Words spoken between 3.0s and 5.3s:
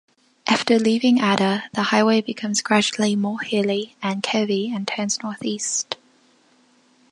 more hilly and curvy, and turns